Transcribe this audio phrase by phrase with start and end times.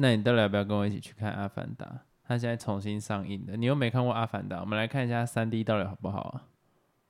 [0.00, 1.84] 那你到底要不要跟我一起去看《阿凡达》？
[2.24, 6.44] 它现在重新上映的，你又没看过《阿凡达》，我们来看一下三 D 到底好不好啊？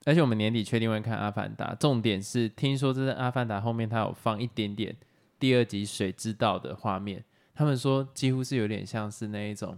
[0.06, 4.96] 而且我们年底确定会看《阿凡达》，重点是听说这是《阿凡达》后面它有放一点点
[5.38, 7.22] 第二集水之道的画面，
[7.54, 9.76] 他们说几乎是有点像是那一种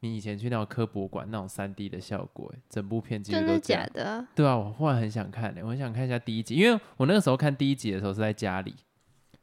[0.00, 3.86] 你以前去那种科博馆那种三 D 的效果，整部片几乎都假。
[3.86, 4.26] 的？
[4.34, 8.74] 对啊，我忽然很想看、我很想看一下第一集，因为我那个时候看第一集的时候是在家里，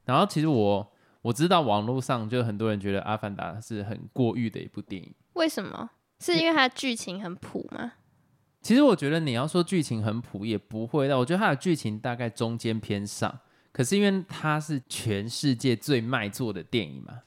[0.06, 0.92] 然后其实我
[1.22, 5.90] 我知道网络上就很多人觉得《阿凡达》是很过誉的一部电影，为什么？
[6.20, 7.94] 是因为它的剧情很普吗？
[8.62, 13.40] 其实我觉得你要说剧情很普也不会的，我觉得它的剧情大概中间偏上，
[13.72, 17.22] 可是因为它是全世界最卖座的电影嘛，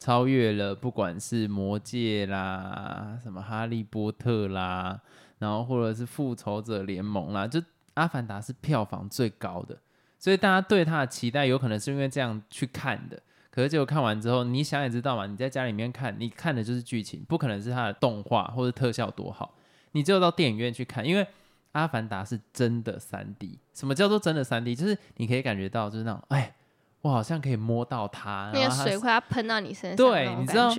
[0.00, 5.00] 超越了不管是魔戒啦、什么哈利波特啦，
[5.38, 7.62] 然后或者是复仇者联盟啦，就
[7.94, 9.78] 阿凡达是票房最高的，
[10.18, 13.20] 所以大家对它的期待有可能是因为这样去看的。
[13.50, 19.54] 可是结果看完之后，你想也知道嘛，你在家里面看，你看的就是剧情，不可能是它的动画或者特效多好。
[19.92, 21.24] 你只有到电影院去看，因为
[21.72, 23.58] 《阿凡达》是真的三 D。
[23.74, 24.74] 什么叫做真的三 D？
[24.74, 26.54] 就是你可以感觉到，就是那种，哎，
[27.02, 30.72] 我好像可以摸到它，那个水快要喷到你身上，对你知道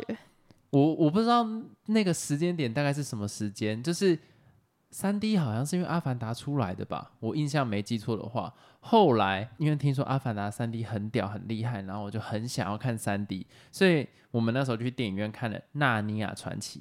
[0.69, 1.45] 我我不知道
[1.87, 4.17] 那个时间点大概是什么时间，就是
[4.91, 8.53] 三 D 好像是因为《阿凡达》出来的吧，我印象没记错的话。
[8.81, 16.79] 后来因为听说《阿凡达》三 D 很屌很厉害，然后我就很想要看三 D，所以我们那时候就去电影院看了《纳尼亚传奇》。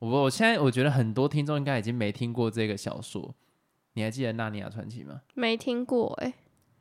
[0.00, 3.32] 我我现在我觉得很多听众应该已经没听过这个小说，
[3.92, 5.20] 你还记得《纳尼亚传奇》吗？
[5.34, 6.34] 没听过哎、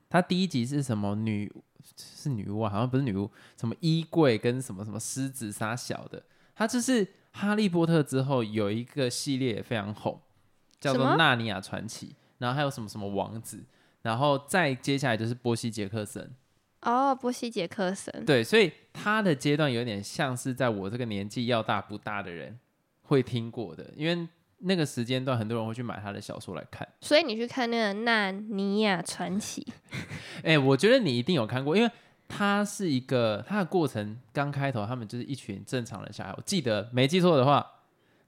[0.09, 1.53] 它第一集是什么女
[1.95, 2.71] 是女巫啊？
[2.71, 6.23] 好像不是女巫，什么衣柜跟什么什么狮子杀小的。
[6.55, 10.19] 它就是哈利波特之后有一个系列也非常红，
[10.81, 12.07] 叫做《纳尼亚传奇》，
[12.39, 13.63] 然后还有什么什么王子，
[14.01, 16.29] 然后再接下来就是波西杰克森。
[16.81, 22.57] 哦，波西杰克森，对，所以他的阶段有点像是在我这个年纪要大不大的人
[23.03, 26.87] 会听过的，因为那个时间段很多人会去买他的小说来看。
[26.99, 29.61] 所以你去看那个《纳尼亚传奇》，
[30.43, 31.91] 哎、我觉得你一定有看过，因为
[32.27, 37.63] 他是一个他的过程刚开头，他们就是一群正常的小孩，我记得没记错的话，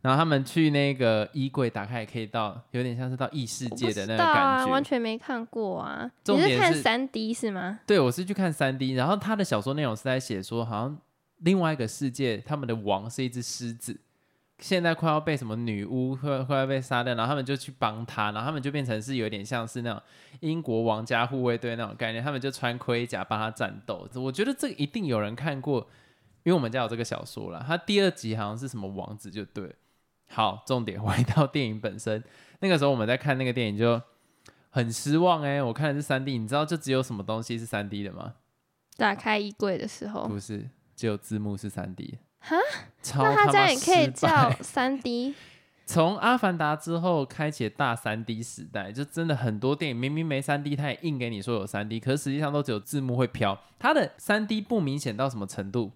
[0.04, 4.72] 然后他们去那个衣柜打开，可以到有点像是到异世界的那个不知道啊，感觉。
[4.72, 6.12] 完全没看过啊。
[6.26, 7.80] 你是看是三 D 是吗？
[7.88, 10.98] 对，我是去看三 D，然后他的小说内容是在写说，好像
[11.38, 13.98] 另外一个世界，他们的王是一只狮子。
[14.60, 20.02] 现在快要被什么女巫快快要被杀掉，然后他们就去帮他，然后他们就变成是有点像是那种
[20.42, 24.08] 英国王家护卫队那种概念，他们就穿盔甲帮他战斗。
[24.16, 25.80] 我觉得这个一定有人看过，
[26.44, 27.64] 因为我们家有这个小说了。
[27.66, 29.74] 他第二集好像是什么王子就对了。
[30.30, 32.24] 好，重点 回到电影本身，
[32.60, 34.02] 那个时候我们在看那个电影就
[34.70, 38.34] 很失望哎、我看的是三 D，你知道就只有什么东西是三 D 的吗？
[38.98, 42.18] 打开衣柜的时候，不是，只有字幕是三 D。
[42.40, 42.56] 哈，
[43.16, 45.34] 那它这他妈样也可以叫败三 D
[45.86, 53.60] 从《阿凡达》之后开启大三 D 时代，就真的很多电影明明没三 D，它也硬给你说有三 D，可是实际上都只有字幕会飘。
[53.78, 55.92] 它的三 D 不明显到什么程度？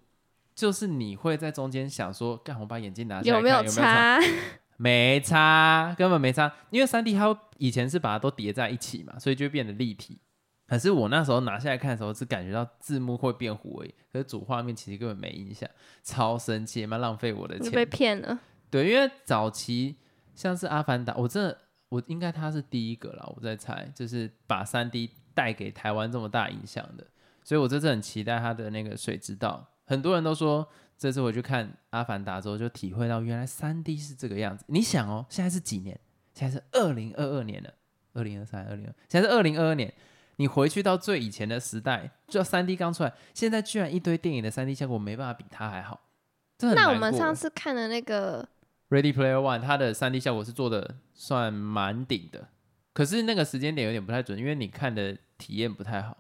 [0.58, 4.38] 就是你会在中间想说，干，我把眼镜拿下来有没有擦没有差？
[4.78, 6.52] 没差，根本没擦。
[6.72, 10.20] 因为三 D 它以前是把它都叠在一起嘛，所以就会变得立体。
[10.68, 15.70] 可是我那时候拿下来看的时候，只感觉到字幕会变糊而已，可是主画面其实根本没影响，
[16.02, 17.68] 超生气，蛮浪费我的钱。
[17.68, 18.40] 你被骗了。
[18.72, 19.98] 对，因为早期
[20.34, 21.56] 像是《阿凡达》，我真的
[21.90, 27.06] 我应该他是第一个啦，我在猜，就是把三 D 带给台湾这么大影响的，
[27.44, 29.68] 所以我这次很期待他的那个水之道。
[29.88, 34.64] 很多人都说，这次我去看《阿凡达》之后，就体会到原来三 D 是这个样子。
[34.68, 36.00] 你想哦，现在是几年？
[36.36, 37.74] 现在是二零二二年了，
[38.14, 39.92] 二零二三、二零二，现在是二零二二年。
[40.36, 46.00] 你回去到最以前的时代，就三 D 刚出来，现在居然一堆电影的三 D 效果没办法比它还好，
[46.60, 48.48] 那我们上次看的那个
[48.90, 52.50] Ready Player One，它的三 D 效果是做的算蛮顶的，
[52.94, 56.16] 可是那个时间点有点不太准，因为你看的体验不太好，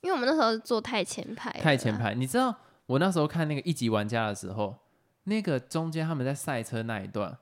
[0.00, 1.94] 因为我们那时候是坐太前排，太前。
[1.98, 2.14] 排。
[2.14, 2.56] 你知道
[2.90, 4.76] 我那时候看那个一级玩家的时候，
[5.24, 7.38] 那个中间他们在赛车那一段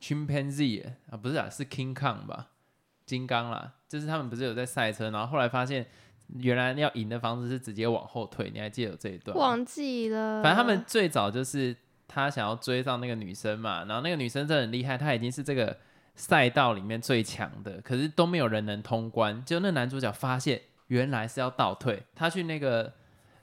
[0.00, 2.48] ，Chimpanzee 啊不是啊，是 King Kong 吧，
[3.06, 5.86] 金刚啦，就是他们不是有在赛车，然后后来发现
[6.38, 9.36] 原来要赢的方式是直接往后退，你还记得有这一段？
[9.36, 10.42] 忘记了。
[10.42, 11.76] 反正他们最早就是
[12.08, 15.76] 他想要追上那个女生嘛，然后那个女生真的很厉害，她已经是这个
[16.16, 19.44] 赛道里面最强的，可是都没有人能通关。
[19.44, 22.92] 就那男主角发现原来是要倒退，他去那个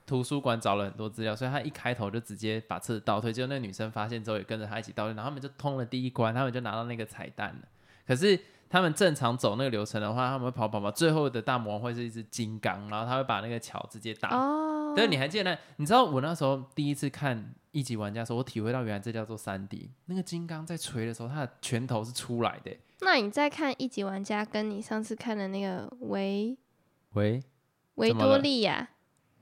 [0.05, 3.33] 图书馆找了很多资料，所以他一开头就直接把车子倒退。
[3.33, 7.67] 结果那个女生发现之后也跟着他一起倒退，然后他们就通了第一关，他们就拿到那个彩蛋了。
[8.05, 15.57] 可是他们正常走那个流程的话，他们会跑跑跑，最后的大魔王会是一只金刚，然后他会把那个桥直接打哦，对你还记得那？
[15.77, 19.89] 你知道我那时候第一次看一级玩家的时候，我体会到原来这叫做三 D。
[20.05, 22.79] 那个金刚在锤的时候，他的拳头是出来的欸。
[23.01, 26.57] 那你再看一级玩家，跟你上次看的那个维
[27.13, 27.43] 维，
[27.95, 28.89] 维多利亚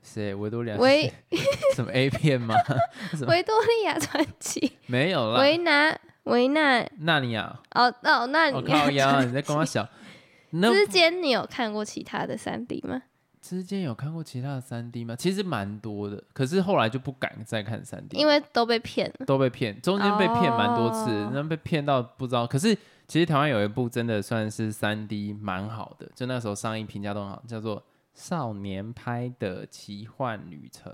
[0.04, 0.32] 谁？
[0.34, 0.76] 维多利亚
[1.74, 2.54] 什么 A 片吗？
[3.26, 9.88] 维多利亚传奇 没有啦，维纳维纳纳尼亚，哦哦，那我你靠呀，你在跟我小。
[10.50, 13.02] 那之间你有看过其他的三 D 吗？
[13.42, 15.14] 之间有看过其他的三 D 吗？
[15.16, 19.26] 其实蛮多的，可是后来就不敢再看三 D，因为都被骗了。
[19.26, 22.46] 都被骗，中间被骗蛮多次，哦那、被骗到不知道。
[22.46, 22.74] 可是
[23.06, 27.78] 其实台湾有一部真的算是三 D 蛮好的，就那时候上映评价都很好，叫做
[28.14, 30.92] 《少年拍的奇幻旅程》，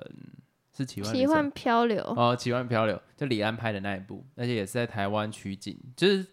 [0.77, 6.27] 是奇幻奇幻漂流，哦，奇幻漂流，就李安拍的那一部，而且也是在台湾取景，就是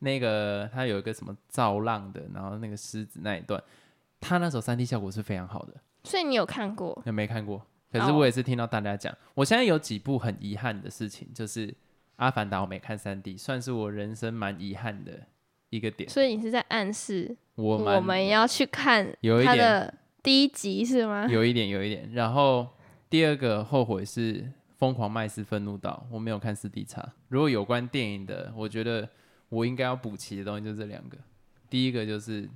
[0.00, 3.62] 那个他有一个什么造浪的，然后那个狮子那一段，
[4.20, 5.74] 他那时候三 D 效果是非常好的。
[6.04, 7.00] 所以你有看过？
[7.06, 7.64] 有没看过？
[7.92, 11.68] 可是哦我也是听到大家讲，我现在有几部很遗憾的事情，就是
[12.16, 15.12] 《阿凡达》我没看三 D，算是我人生蛮遗憾的
[15.70, 16.10] 一个点。
[16.10, 21.26] 所以你是在暗示我蛮我们要去看有一点第一集是吗？
[21.26, 22.68] 有一点有一点，然后
[23.10, 24.42] 第二个后悔是
[24.78, 27.12] 《疯狂麦斯愤怒岛》，我没有看四 D 差。
[27.28, 29.08] 如果有关电影的，我觉得
[29.48, 31.18] 我应该要补齐的东西就这两个，
[31.68, 32.48] 第一个就是。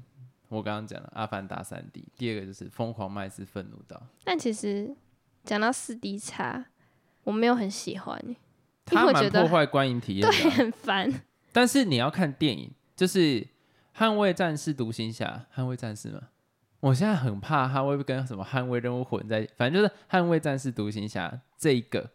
[0.48, 4.94] 我刚刚讲的《阿凡达》三 D，第二个就是《疯狂麦斯愤怒岛》，但其实
[5.42, 6.66] 讲到四 D 差，
[7.24, 8.36] 我没有很喜欢欸，
[8.92, 11.12] 因为我觉得破坏观影体验啊、对，很烦。
[11.52, 13.18] 但是你要看电影，就是
[13.98, 16.20] 《捍卫战士》《独行侠》《捍卫战士》嘛。
[16.87, 21.29] 我现在很怕他会不会跟什么捍卫任务混在，反正就是《捍卫战士》《独行侠》
[21.59, 22.11] 这一个，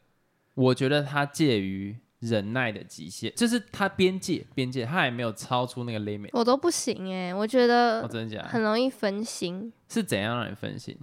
[0.53, 6.29] 我觉得他介于忍耐的极限，就是他边界边界，他还没有超出那个 limit。
[6.31, 8.47] 我都不行哎，我觉得我真的假的？
[8.47, 9.73] 很容易分心。
[9.89, 10.97] 是怎样让你分心？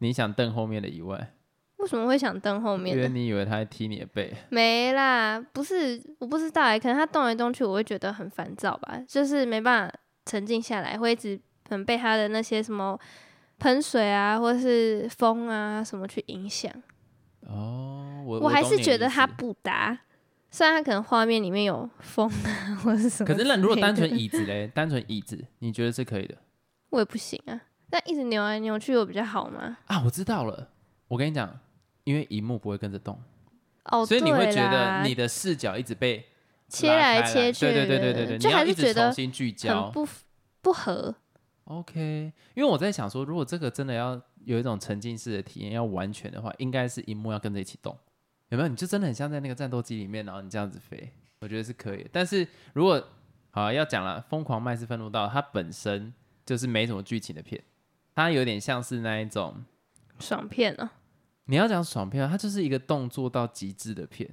[0.00, 1.32] 你想瞪后面的以外，
[1.76, 3.14] 为什么会想瞪后面因为的？
[3.14, 4.30] 你以为他在踢你的背。
[4.50, 9.94] 没啦，不是，我不知道哎，可能他动来动去，我会觉得很烦躁吧，就是没办法
[10.26, 12.98] 沉静下来，会一直可能被他的那些什么
[13.60, 16.68] 喷水啊，或是风啊什么去影响。
[17.46, 19.96] 哦，我我还是觉得他不搭，
[20.50, 26.34] 虽然他可能画面里面有风啊，或是什么可是那如果单纯椅子嘞，单纯椅子，你觉得是可以的？
[26.90, 27.60] 我也不行啊。
[27.92, 29.78] 那一直扭来扭去有比较好吗？
[29.86, 30.70] 啊，我知道了。
[31.06, 31.56] 我跟你讲，
[32.02, 33.16] 因为荧幕不会跟着动，
[33.84, 36.26] 哦，所以你会觉得你的视角一直被
[36.68, 39.92] 切来来切去，对对对对对对，就还是觉得很。
[39.92, 40.08] 不
[40.60, 41.14] 不合。
[41.70, 47.96] OK，因为我在想说，如果这个真的要有一种沉浸式的体验，要完全的话，应该是荧幕要跟着一起动，
[48.48, 48.68] 有没有？
[48.68, 52.04] 你就真的很像在那个战斗机里面，然后你这样子飞，我觉得是可以。
[52.10, 53.00] 但是如果
[53.52, 56.12] 好要讲了，《疯狂麦斯愤怒到它本身
[56.44, 57.62] 就是没什么剧情的片，
[58.16, 59.64] 它有点像是那一种
[60.18, 60.90] 爽片哦，
[61.44, 64.28] 你要讲爽片，它就是一个动作到极致的片，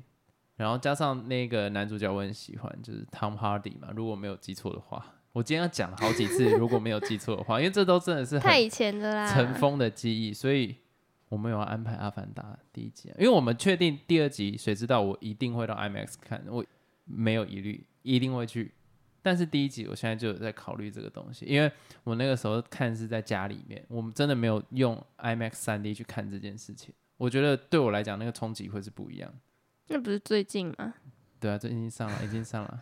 [0.55, 9.31] 然后加上那个男主角我很喜欢，就是 Tom Hardy 嘛，如果没有记错的话，我今天要讲了好几次，如果没有记错的话，因为这都真的是很太以前的啦。
[9.31, 10.75] 尘封的记忆，所以
[11.29, 12.41] 我们有安排《阿凡达》
[12.73, 16.65] 第一集啊，因为我们确定第二集，谁知道我一定会到 IMAX 看，我
[17.05, 18.71] 没有疑虑，一定会去。
[19.21, 21.71] 但是第一集我现在就有在考虑这个东西，因为
[22.03, 26.91] 我那个时候看是在家里面，我们真的没有用 IMAX 三 D 去看这件事情。
[27.17, 29.31] 我觉得对我来讲，那个冲击会是不一样。
[29.89, 30.95] 那不是最近吗？
[31.39, 32.81] 对啊，最近上了，已经上了，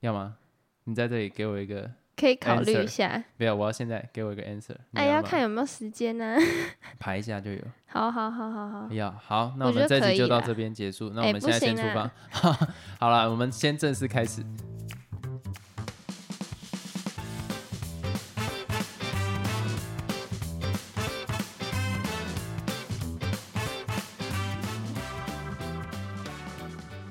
[0.00, 0.38] 要吗？
[0.84, 3.22] 你在这里给我一个，可以考虑一下。
[3.38, 4.74] 不要，我要现在给我一个 answer。
[4.94, 6.36] 哎，要看有没有时间呢。
[6.98, 7.62] 排一下就有。
[7.86, 11.10] 好好好好好，要好，那我我们这集就到这边结束。
[11.10, 12.10] 那我哎们现在先出行发。
[12.98, 14.42] 好了，我们先正式开始。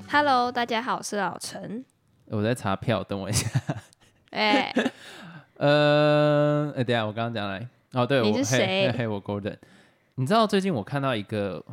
[0.10, 1.86] Hello，大家好，我是老陈。
[2.32, 3.50] 我在查票，等我一下。
[4.32, 4.74] 哎，
[5.58, 9.58] 呃，哎，等下我刚刚讲来，哦，对，你是谁嘿嘿，我 Golden。
[10.16, 11.64] 你知道最近我看到一个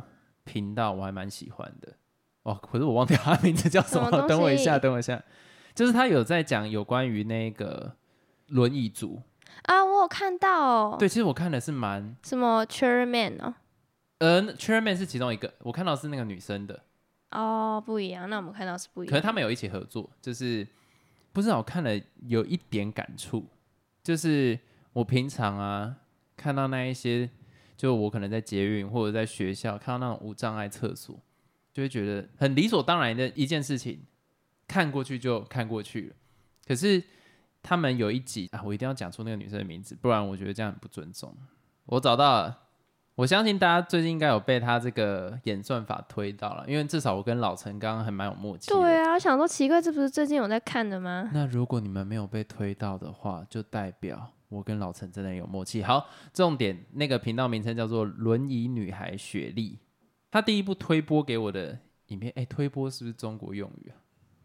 [0.43, 1.93] 频道，我还蛮喜欢的。
[2.43, 5.21] 哦，可是我忘掉他名字叫什么，什么东等我一下，等我一下。
[5.73, 7.95] 就是他有在讲有关于那个
[8.47, 9.21] 轮椅族。
[9.63, 13.53] 啊，我有看到哦，对，其实我看的是蛮，什么 Chairman 哦，
[14.17, 16.81] 呃，Chairman 是其中一个，我看到是那个女生的。
[17.31, 19.11] 哦，不一样，那我们看到是不一样。
[19.11, 20.67] 可是他们有一起合作，就是
[21.31, 21.91] 不知道我看了
[22.27, 23.45] 有一点感触，
[24.03, 24.59] 就是
[24.93, 25.95] 我平常啊
[26.35, 27.29] 看到那一些，
[27.77, 31.19] 就我可能在捷运或者在学校看到那种无障碍厕所，
[31.71, 34.01] 就会觉得很理所当然的一件事情，
[34.67, 36.15] 看过去就看过去了。
[36.65, 37.03] 可是
[37.61, 41.35] 他们有一集啊，我一定要讲出那个女生的名字，不然我觉得这样很不尊重。
[41.85, 42.68] 我找到了，
[43.19, 48.71] 我相信大家最近应该有被他这个演算法推到了，因为至少我跟老陈刚刚还蛮有默契。
[48.71, 51.29] 对啊，我想说奇怪，这不是最近有在看的吗？
[51.33, 55.83] 那如果你们没有被推到的话，就代表我跟老陈真的有默契。
[55.83, 59.77] 好，重点那个频道名称叫做“轮椅女孩雪莉”，
[60.31, 63.99] 她第一部推播给我的影片，哎，推播是不是中国用语啊？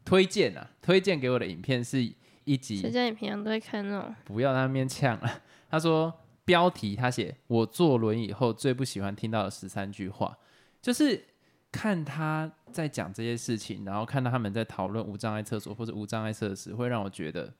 [0.05, 2.03] 推荐啊，推荐给我的影片是
[2.43, 2.79] 一集。
[2.79, 4.13] 谁叫你平常都会看那种？
[4.25, 5.31] 不要在那边呛了。
[5.71, 6.13] 他说。
[6.45, 10.37] 标题他写我坐轮椅后最不喜欢听到的十三句话，
[10.83, 11.25] 就是
[11.73, 17.53] 看他在讲这些事情，然后看到他们在讨论无障碍厕所或者无障碍设施，会让我觉得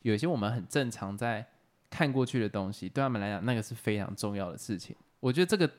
[0.00, 1.46] 有一些我们很正常在
[1.90, 4.96] 看过去的东西，对他们来讲那个是非常重要的事情。
[5.20, 5.70] 我觉得这个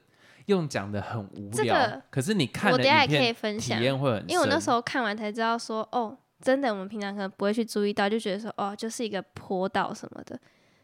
[0.45, 10.39] 用讲的很无聊，可是你看我等下可以分享，体验会很，因为我那时候看完才知道说，哦，真的我们平常可能不会去注意到，就觉得说，哦，就是一个坡道什么的。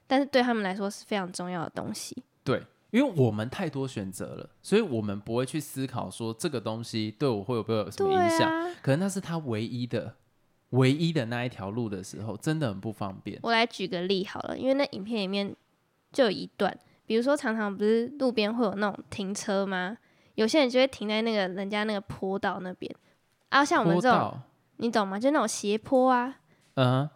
[0.09, 2.23] 但是对他们来说是非常重要的东西。
[2.43, 8.49] 对，因为我们太多选择了，所以我们不会去思考说这个东西对我会有不会有什么影响。
[8.81, 10.15] 可能那是他唯一的、
[10.71, 13.39] 唯一的那一条路的时候，真的很不方便。
[13.43, 15.55] 我来举个例好了，因为那影片里面
[16.11, 16.75] 就有一段，
[17.05, 19.95] 比如说常常不是路边会有那种停车吗？
[20.33, 22.91] 有些人就会停在那个人家那个坡道那边
[23.49, 24.41] 啊，像我们这种，
[24.77, 25.19] 你懂吗？
[25.19, 26.39] 就那种斜坡啊。
[26.73, 27.07] 嗯。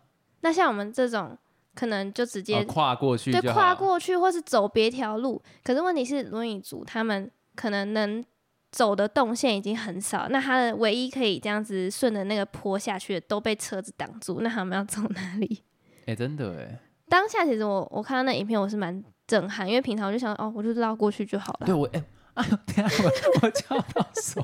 [0.42, 1.36] 那像我们这种。
[1.76, 5.42] 可能就直接跨过去，对，跨过去，或是走别条路。
[5.64, 8.24] 可是问题是，轮椅族他们可能能
[8.72, 15.64] 走的动线已经很少，那他的唯一可以这样子顺着那个坡下去的都被车子挡住，那他们要走哪里？
[16.06, 16.80] 哎， 真的哎。
[17.10, 21.66] 当下其实我我看到那影片，我是蛮震撼，因为平常我就想，哦，我就绕过去就好了。
[21.66, 22.04] 对我哎，
[22.36, 24.42] 哎呦，等下我我敲到手，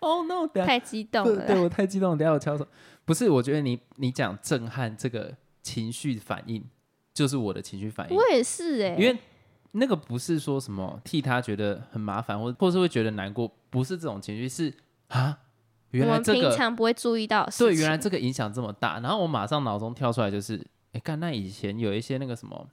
[0.00, 2.66] 哦 no，太激动了，对我太激动了，等下我敲手。
[3.06, 5.34] 不是，我觉得你你讲震撼这个。
[5.64, 6.62] 情绪反应
[7.12, 9.18] 就是我的情绪反应，我也是哎，因为
[9.72, 14.72] 那个不是说什么替他觉得很麻烦，或或是会觉得难过，不是这种情绪，是
[15.08, 15.38] 啊，
[15.90, 22.68] 原来这个平常不会注意到，对，原来这个影响这么大，然后我马上脑中跳出来就是，哎，看那以前有一些那个什么，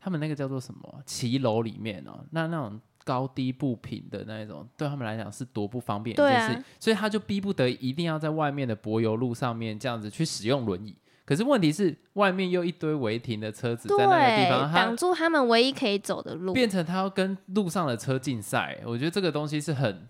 [0.00, 10.96] 他们那个叫做什么骑楼里面哦，那那种高低不平的那一种，对他们来讲是多不方便一件事，所以他就逼不得一定要在外面的柏油路上面这样子去使用轮椅。
[11.26, 18.78] 可是问题是，外面又一堆违停的车子在那个地方，挡住他们唯一可以走的路，变成他要跟路上的车竞赛。
[18.84, 20.06] 我觉得这个东西是很，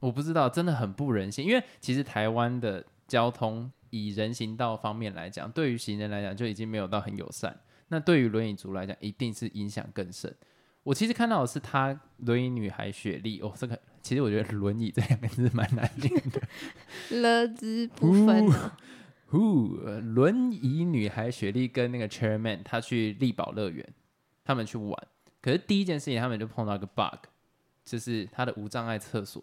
[0.00, 1.44] 我不知道，真的很不人性。
[1.44, 7.58] 因为其实台湾的交通以人行道方面来讲，对于行人来讲就已经没有到很友善。
[7.88, 10.34] 那对于轮椅族来讲，一定是影响更深。
[10.82, 16.40] 我其实看到的是他轮椅女孩雪莉哦，这个其实我觉得轮椅这两个字蛮难念的，
[17.20, 18.46] 了之不分。
[19.30, 19.76] 呼，
[20.14, 23.86] 轮椅女孩雪莉跟那个 Chairman 他去力宝乐园，
[24.44, 25.08] 他们去玩。
[25.40, 27.26] 可是第一件事情，他们就碰到一个 bug，
[27.84, 29.42] 就是他的无障碍厕所。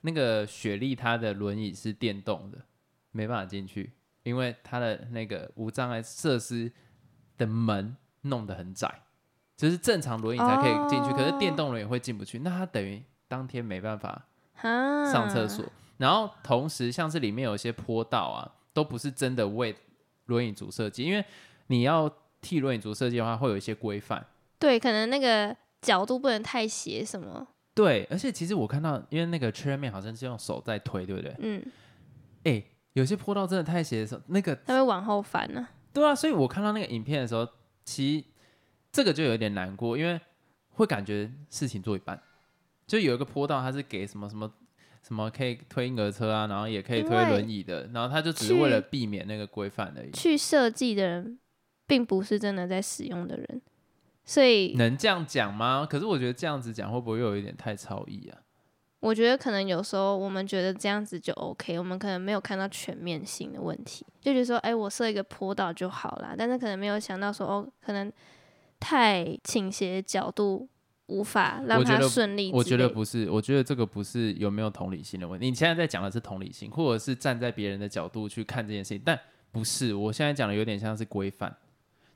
[0.00, 2.58] 那个雪莉她的轮椅是电动的，
[3.12, 6.72] 没办法进去，因为她的那个无障碍设施
[7.38, 9.02] 的门弄得很窄，
[9.56, 12.38] 就是正常轮椅才可以进去，可是电动轮椅会进不去。
[12.38, 14.26] 那他等于当天没办法
[15.12, 15.64] 上厕所。
[15.98, 18.59] 然后同时，像是里面有一些坡道啊。
[18.72, 19.74] 都不是真的为
[20.26, 21.24] 轮椅族设计，因为
[21.66, 22.10] 你要
[22.40, 24.24] 替轮椅族设计的话，会有一些规范。
[24.58, 27.46] 对，可能那个角度不能太斜，什么？
[27.74, 31.34] 对，而且其实我看到，因为那个 chairman 好像是用手在推，对不对？
[31.38, 31.64] 嗯。
[32.44, 32.62] 哎，
[32.92, 35.66] 有些坡道真的太斜的时候，那个他会往后翻呢。
[35.92, 37.48] 对啊，所以我看到那个影片的时候，
[37.84, 38.24] 其实
[38.92, 40.20] 这个就有点难过，因为
[40.70, 42.20] 会感觉事情做一半，
[42.86, 44.52] 就有一个坡道，它是给什么什么。
[45.02, 50.10] 什么可以推婴儿车啊，然后也可以推轮椅的，然后他就只是为了避免那个规范而已。
[50.12, 51.38] 去设计的人，
[51.86, 53.62] 并不是真的在使用的人，
[54.24, 55.86] 所以能这样讲吗？
[55.88, 58.38] 可是我觉得这样子讲会不会又有一点太超意啊？
[59.00, 68.12] 我觉得可能有时候我们觉得这样子就 OK，我们可能没有看到全面性的问题，就觉得说，哎，我设一个坡道就好啦，但是可能没有想到说，哦，可能
[68.78, 70.68] 太倾斜角度。
[71.10, 72.52] 无法让他顺利。
[72.52, 75.50] 我觉得不是，我觉得这个不是有没有同理心的问题。
[75.50, 79.18] 你现在在讲的是同理心，或者是站在别人的角度去看这件事情，但
[79.50, 79.92] 不是。
[79.92, 81.54] 我现在讲的有点像是规范，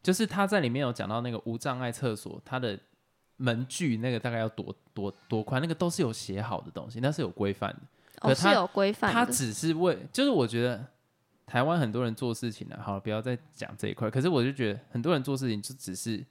[0.01, 2.79] 就是他在里面有讲到那个无障碍厕所，它的
[3.37, 7.81] 门距那个大概要多多多宽，那个都是有写好的东西，那是有规范的。
[8.21, 9.13] 哦，是有规范。
[9.13, 10.87] 他只是为，就是我觉得
[11.45, 14.09] 台湾很多人做事情呢，好了，不要再讲这一块。
[14.09, 16.25] 可是我就觉得很多人做事情就只是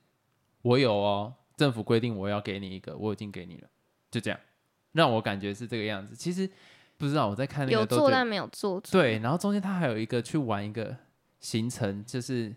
[0.62, 1.34] 我有哦。
[1.56, 3.68] 政府规定我要给你一个，我已经给你了，
[4.10, 4.40] 就这样，
[4.92, 6.16] 让我感觉是这个样子。
[6.16, 6.50] 其实
[6.98, 10.96] 不知道我在看那个有做但没有做对，然后中间他还有一个去玩一个
[11.40, 12.56] 行程，就是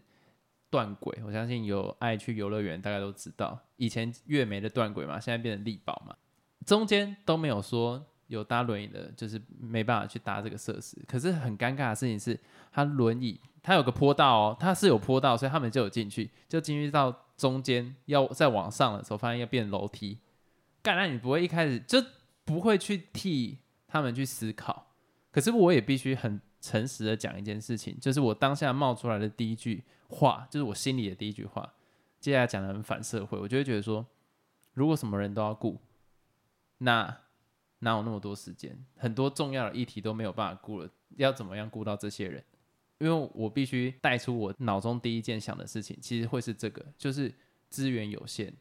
[0.71, 1.19] 断轨。
[1.25, 6.15] 我相信有爱去游乐园，大家都知道，以前月梅的断轨嘛，现在变成力宝嘛。
[6.65, 11.01] 中间都没有说有搭轮椅的，就是没办法去搭这个设施。
[11.07, 12.39] 可是很尴尬的事情是，
[12.73, 20.19] 他轮椅他有个坡道哦，他是有坡道，所以他们就有进去，就进去到中间要再往上的时候，发现要变楼梯。
[20.83, 22.03] 干，那你不会一开始就
[22.45, 24.87] 不会去替他们去思考？
[25.31, 31.75] 可是我也必须很诚实的讲一件事情，就是我当下冒出来的第一句话，就是我心里的第一句话。
[32.19, 34.07] 接下来讲的很反社会，我就会觉得说，
[34.73, 35.79] 如果什么人都要顾，
[36.79, 37.19] 那
[37.81, 38.85] 哪有那么多时间？
[38.97, 42.43] 很多重要的议题都没有办法顾了，要怎么样顾到这些人？
[42.99, 47.33] 因为我必须带出我脑中第一件想的事情，其实会是这个，就是
[47.69, 48.53] 资源有限，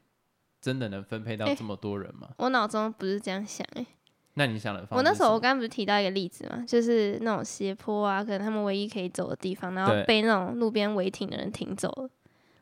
[0.61, 2.29] 真的能分配到这么多人吗？
[2.37, 3.85] 我脑中不是这样想哎、
[4.33, 12.09] 那你想的方式我那时候我刚刚不是提到一个例子嘛，就是那种斜坡啊，可能他们唯一可以走的地方，然后被那种路边违停的人停走了。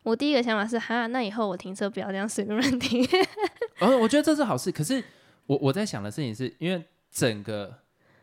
[0.04, 3.04] 我第一个想法是，哈，那以后我停车不要这样随便乱停。
[3.80, 4.72] 哦，我觉得这是好事。
[4.72, 5.02] 可是
[5.48, 7.74] 我我在想的事情是，因为整个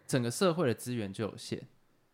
[0.06, 1.60] 整个社会的资源就有限，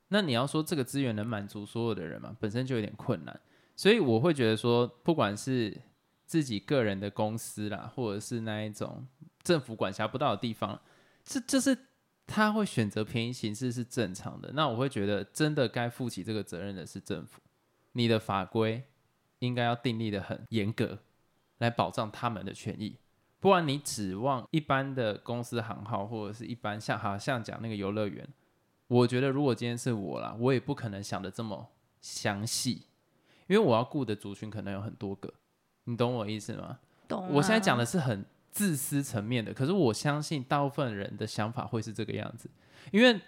[0.09, 3.41] 那你要说这个资源能满足所有的人嘛，本身就有点困难。
[3.75, 5.77] 所以我会觉得说，不管是
[6.25, 9.07] 自己个人的公司啦，或者是那一种
[9.43, 10.81] 政府管辖不到的地方，
[11.25, 11.77] 这就是
[12.27, 14.53] 他会选择便宜形式是正常的。
[14.55, 17.41] 那我会觉得，真的该负起这个责任的是政府，
[17.93, 18.85] 你的法规
[19.41, 20.99] 应该要订立的很严格，
[21.59, 22.97] 来保障他们的权益。
[23.39, 28.27] 不然你指望一般的公司行号或者是一般像好像讲那个游乐园，
[28.89, 32.83] 我觉得如果今天是我啦，我也不可能想的这么详细，
[33.49, 35.33] 因为我要顾的族群可能有很多个，
[35.85, 36.79] 你懂我意思吗？
[37.09, 37.31] 懂、啊？
[37.33, 42.49] 我现在讲的是很自私层面的，可是我相信大部分人的想法会是这个样子，
[42.93, 43.21] 因为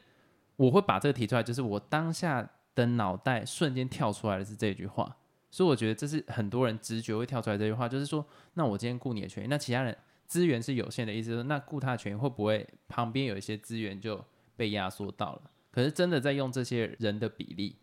[0.56, 5.16] 我会把这个提出来，就是我当下的脑袋瞬间跳出来的是这句话，
[5.50, 8.24] 所以我觉得这是很多人直觉会跳出来这句话，就是说，
[8.54, 9.96] 那我今天顾你的权益，那其他人
[10.26, 14.24] 资源是有限的意思，就是那顾他的权益会不会旁边有一些资源就
[14.58, 15.42] 被压缩到了？
[15.70, 17.76] 可是真的在用这些人的比例，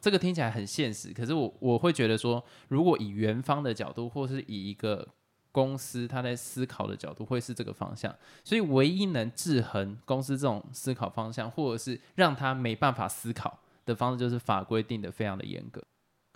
[0.00, 5.06] 这个听起来很现实，可是我我会觉得说，如果以元方的角度，或是以一个
[5.52, 8.14] 公司他在思考的角度，会是这个方向。
[8.42, 15.82] 所以唯一能制衡公司这种思考方向，或者是让他没办法思考的方式，就是法规定的非常的严格。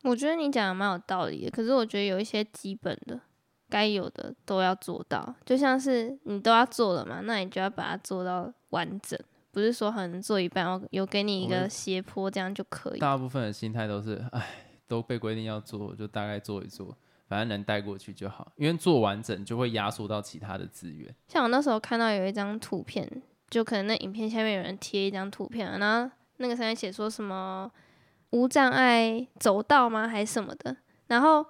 [0.03, 3.19] 我觉得你讲的蛮有道理的，可是我觉得有一些基本的
[3.71, 9.19] 该有的都要做到，就像是你都要做了嘛，那你就要把它做到完整，
[9.57, 12.99] 不是说可能做一半，我有给你一个斜坡这样就可以。
[12.99, 14.47] 大部分的心态都是， 哎，
[14.87, 16.95] 都被规定要做，就大概做一做，
[17.27, 18.53] 反正能带过去就好。
[18.57, 21.11] 因为做完整就会压缩到其他的资源。
[21.29, 23.11] 像我那时候看到有一张图片，
[23.49, 27.73] 就可能那影片下面有人贴一张图片啊，然后那个上面写说什么
[28.33, 31.43] 无障碍走道吗，还是什么的，然后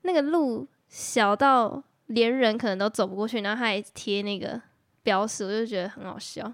[0.00, 4.58] 那个路小到连人可能都走不过去，然后他还贴那个
[5.02, 6.50] 标识，我就觉得很好笑。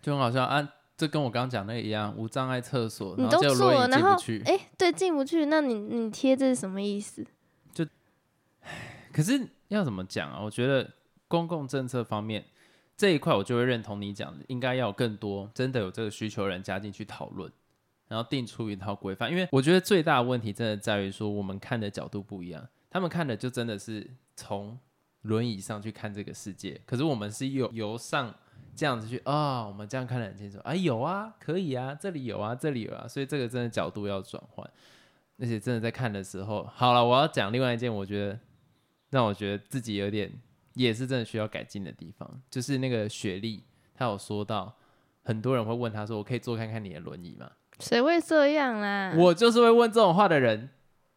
[0.00, 0.74] 就很好笑啊！
[0.96, 4.42] 这跟我刚刚讲那个一样，无障碍厕所，你然后都然后进不去。
[4.46, 7.24] 哎、对，进不去，那你你贴这是什么意思？
[7.72, 7.86] 就
[9.12, 10.40] 可是要怎么讲啊？
[10.42, 10.90] 我觉得
[11.28, 12.44] 公共政策方面
[12.96, 17.48] 这一块，我就会认同你讲的，应该要有更多真的有这个需求的人加进去讨论，
[18.08, 19.30] 然后定出一套规范。
[19.30, 24.76] 因为我觉得最大的问题真的在于说，我们看的角度不一样，他们看的就真的是从
[25.22, 28.34] 轮椅上去看这个世界，可是我们是由由上
[28.78, 34.64] 这样子去啊、我们这样看得很清楚啊，有啊，可以啊，这里有啊，这里有啊，所以这个真的角度要转换。
[35.40, 38.38] 而且真的在看的时候，好了，我要讲另外一件，我觉得
[39.10, 40.32] 让我觉得自己有点
[40.74, 43.64] 也是真的需要改进的地方，就是那个雪莉，
[43.94, 44.72] 她有说到，
[45.24, 50.70] 很多人会问她说：“我可以坐看看你的轮椅吗谁会这样啦？？”我就是会问这种话的人，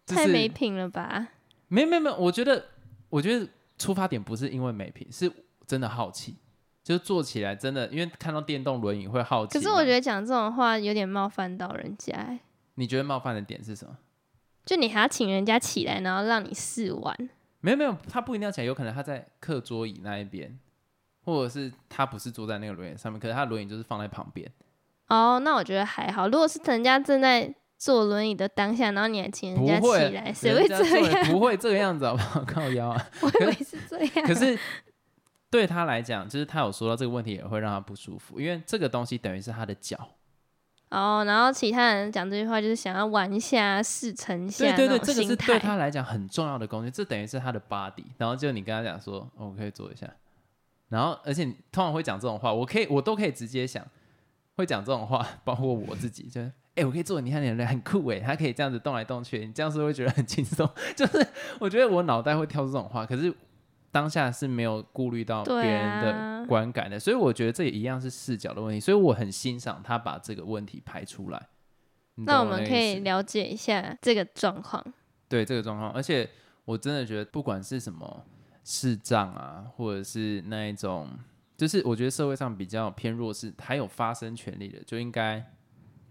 [0.08, 1.30] 就是太没品了吧？
[1.67, 2.65] 没有没有没有，我觉得
[3.10, 3.47] 我觉得
[3.78, 5.32] 出发点不是因为没品，是
[5.65, 6.36] 真的好奇，
[6.84, 9.58] 就是坐起来真的，因为看到电动轮椅会好奇。
[9.58, 12.39] 可是我觉得讲这种话有点冒犯到人家、欸，
[12.76, 13.98] 你觉得冒犯的点是什么？
[14.65, 17.15] 就你还要请人家起来，然后让你试玩。
[17.60, 20.58] 没有没有，他不一定要起来，有可能他在课桌椅那一边，
[21.24, 24.52] 或者是他不是坐在那个轮椅上面，可是他轮椅就是放在旁边。
[25.08, 26.28] 哦，那我觉得还好。
[26.28, 31.26] 如果是人家正在坐轮椅的当下，然后你还请人家起来，谁会这样？
[31.32, 32.44] 不会这个样子好不好？
[32.46, 33.08] 靠腰啊！
[33.22, 34.12] 我以为是这样。
[34.26, 34.58] 可是
[35.52, 40.16] 对他来讲，就是他有说到这个问题也会让他不舒服，因为这个东西等于是他的脚。
[40.90, 45.36] 哦，然后其他人讲这句话就是想要玩一下、试乘一下对对对，这个是。
[45.36, 48.04] 对他来讲很重要的工具，这等于是他的 body。
[48.18, 50.10] 然后就你跟他讲说，哦我可以做一下，
[50.90, 53.86] 然后而且你通常会讲这种话，我可以我都可以直接想，
[54.56, 60.70] 会讲这种话，包括我自己，就是哎、我可以做，你看你人很酷哎，他可以这样子动来动去，你这样是会觉得很轻松？
[60.96, 61.26] 就是
[61.60, 63.34] 我觉得我脑袋会跳出这种话，可是
[63.92, 71.48] 当下是没有顾虑到别人的啊观感的，所以我觉得这也一样是视角的问题，所以我很欣赏他把这个问题排出来。
[72.16, 74.84] 那我们可以了解一下这个状况。
[75.28, 76.30] 对这个状况，而且
[76.66, 78.26] 我真的觉得，不管是什么
[78.64, 81.10] 视障啊，或者是那一种，
[81.56, 85.42] 就是我觉得社会上比较偏弱势，还有发声权利的，就应该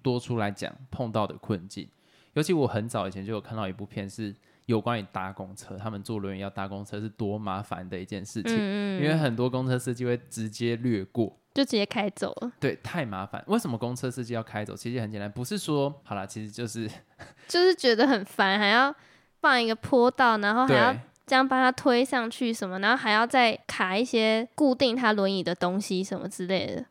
[0.01, 1.87] 多出来讲碰到的困境。
[2.33, 4.35] 尤其我很早以前就有看到一部片，是
[4.71, 11.37] 有关于搭公车，他们坐轮椅要搭公车是多麻烦的一件事情，嗯因为很多公车司机会直接略过。
[11.53, 13.43] 就直接开走了，对，太麻烦。
[13.49, 14.77] 为什么公车司机要开走？
[14.77, 16.89] 其实很简单，不是说好了，其实就是
[17.49, 18.95] 就是觉得很烦，还要
[19.41, 26.87] 放一个坡道，然后还要这样帮他推上去什么，然后还要再卡一些固定他轮椅的东西什么之类的，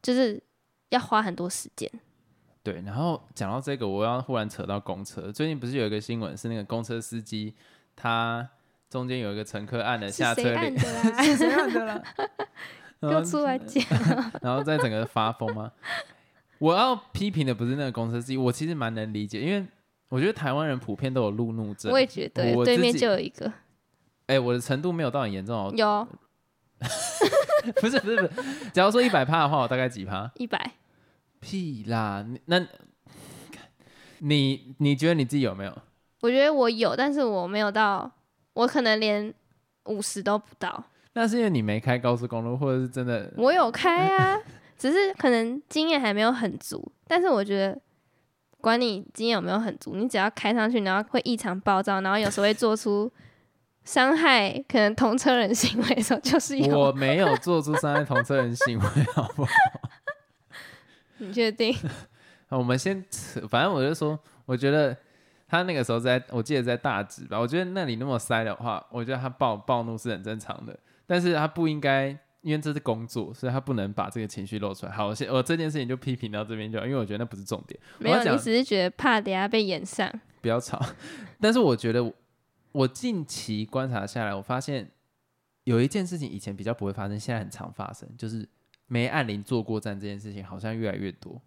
[0.00, 0.42] 就是
[0.88, 1.90] 要花很多时间。
[2.62, 5.32] 对，然后讲到这个，我要忽然扯到公车。
[5.32, 7.54] 最近不是有一个新闻，是那个公车司机
[7.96, 8.48] 他
[8.88, 11.22] 中间有一个乘客按了下车按的 啦？
[11.22, 12.02] 是谁按的啦？
[13.00, 13.82] 给我出来讲！
[14.42, 15.72] 然后再整个发疯吗？
[16.58, 19.66] 我要批评的不是那个公车司机，我其实蛮能理解，因为
[20.10, 21.98] 我觉得台湾人普遍都有路怒症我。
[21.98, 23.50] 也觉得，对面我自己就有一个
[24.26, 26.08] 哎、我的程度没有到很严重哦，有
[27.80, 30.30] 不是不是不是，假如说一百趴的话，我大概几趴？
[30.36, 30.72] 一百，
[31.40, 32.64] 屁啦，那，
[34.18, 35.78] 你你觉得你自己有没有？
[36.20, 38.10] 我觉得我有，但是我没有到，
[38.52, 39.32] 我可能连
[39.86, 40.84] 五十都不到。
[41.14, 44.38] 那是因为你没开高速公路，或者是真的我有开啊，
[44.78, 46.92] 只是可能经验还没有很足。
[47.08, 47.80] 但是我觉得，
[48.60, 53.10] 管你经验有没有很足，你只要开上去，然后会异常暴躁，然后有时候会做出
[53.84, 56.92] 伤害可能同车人行为的时候，就是我。
[56.92, 59.50] 没有做出伤害同车人行为，好不好？
[61.20, 61.74] 你确定？
[62.50, 63.04] 我们先，
[63.48, 64.96] 反正我就说，我觉得
[65.46, 72.08] 他那个时候在，我记得在大直吧，我觉得那里那么塞的话，我觉得他暴暴怒是很正常的，但是他不应该，
[72.40, 74.92] 因为这是工作，所以他不能把这个情绪露出来。
[74.92, 80.10] 好，我先我这件事情就批评到这边就好，因为我觉得那不是重点，没有，你只是觉得怕等下被演上。
[80.40, 80.80] 不要吵。
[81.40, 82.12] 但是我觉得我
[82.72, 84.90] 我近期观察下来，我发现
[85.64, 88.48] 有一件事情以前比较不会发生，现在很常发生，就是
[88.90, 91.40] 没按铃坐过站这件事情，好像越来越多。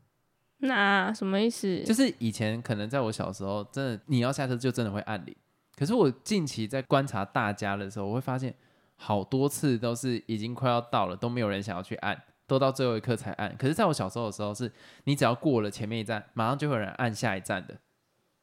[0.60, 1.84] 那什么意思？
[1.84, 5.36] 就是以前可能在我小时候，真的你要下车就真的会按铃。
[5.76, 8.54] 可是我近期在观察大家的时候，我会发现
[8.96, 13.54] 好多次都是已经快要到了，都没有人想要去按，都到最后一刻才按。
[13.58, 14.72] 可是在我小时候的时候是，
[15.04, 17.76] 你只要过了前面一站，马上就会有人按下一站的。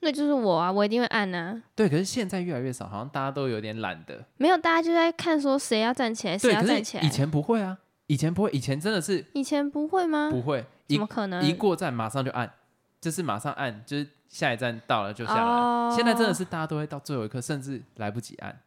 [0.01, 1.63] 那就是我啊，我一定会按啊。
[1.75, 4.27] 对，可是现在越来越少，好像大家都有点懒得。
[4.37, 7.03] 没有，大家就在看说谁要站起来，谁，要站起来。
[7.03, 7.79] 以前不会啊，
[8.11, 10.31] 以前不会，以前真的是以前不会吗？
[10.33, 11.41] 不会，一怎么可能？
[11.45, 12.53] 一过站马上就按，
[13.01, 15.43] 就是马上按，就是下一站到了就下来。
[15.43, 18.61] 哦现在真的是大家都会到最后一刻，甚至来不及按。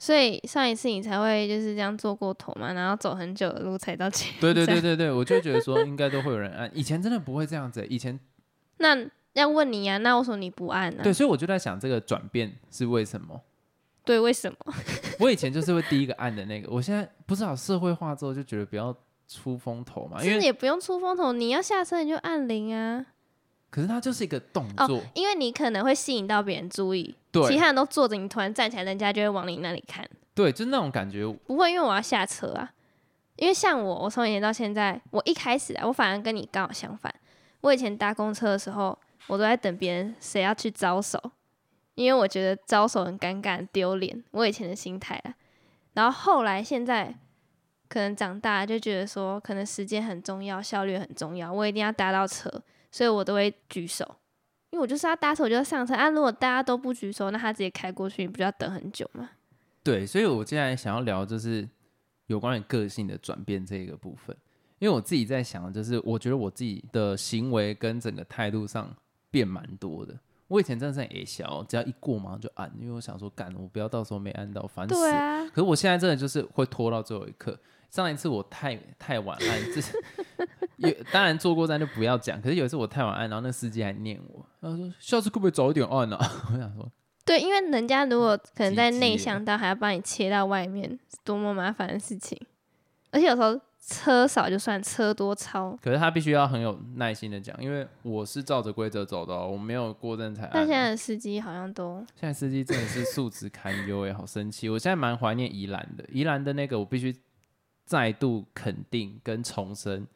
[0.00, 4.34] 所以上一次你才会就是这样坐过头嘛，然后走很久的路才到前。
[4.40, 8.18] 对对对对对，我就会觉得说应该都会有人按，以前真的不会这样子，以前
[8.78, 8.98] 那
[9.34, 13.42] 要问你呀、那为什么你不按呢、对，所以我就在想这个转变是为什么？
[14.04, 14.74] 对，为什么？
[15.22, 18.94] 我以前就是会第一个按的那个，我现在不知道社会化之后就觉得不要
[19.28, 23.06] 出风头嘛，因为也不用出风头，你要下车你就按铃啊。
[23.70, 30.06] 可是它就是一个动哦作，因为你可能会吸引到别人注意，对其他人都坐着，你突然站起来，人家就会往你那里看。
[30.34, 32.70] 对，就是那种感觉，不会，因为我要下车啊。
[33.36, 37.12] 因为像我，我从以前到现在，我一开始啊，我反而跟你刚好相反。
[37.62, 41.18] 我以前搭公车的时候，我都在等别人谁要去招手，
[41.94, 44.22] 因为我觉得招手很尴尬、丢脸。
[44.30, 45.34] 我以前的心态啊。
[45.94, 47.14] 然后后来现在
[47.88, 52.50] 可能长大就觉得说，可能时间很重要，效率很重要，我一定要搭到车，
[52.90, 54.16] 所以我都会举手，
[54.70, 56.08] 因为我就是要搭车，我就要上车啊。
[56.08, 59.28] 如果大家都不举手，那他直接开过去，你不就要等很久吗？
[59.82, 61.68] 对，所以我接下来想要聊就是
[62.28, 64.34] 有关于个性的转变这个部分，
[64.78, 68.96] 因为我自己在想，就是我觉得我自己的行为跟整个态度上
[69.30, 70.18] 变蛮多的。
[70.52, 75.00] 我以前真的是很矮小，只要一过马上就按，因为我想说干，我不要到时候没按到，烦死了。
[75.00, 77.58] 对啊，可是我现在真的就是会拖到最后一刻。
[77.88, 79.96] 上一次我太太晚按，这是
[80.76, 82.38] 有当然坐过站就不要讲。
[82.42, 86.30] 可是有一次我太晚按，然后那司机还念我，他说下次可不可以早一点按呢、啊？
[86.52, 86.86] 我想说，
[87.24, 92.38] 对，因为人家如果可能在内机向道，还要帮你切到外面，是多么麻烦的事情。
[93.10, 95.76] 而且有时候车少就算，车多超。
[95.82, 100.48] 可是他必须要很有耐心的讲，因为我是照着规则走的、哦，我没有过站才。
[100.52, 104.68] 但现在的司机好像都现在司机真的是素质堪忧哎，好生气！
[104.68, 107.14] 我现在蛮怀念宜兰的，宜兰的那个我必须
[107.84, 110.06] 再度肯定跟重申，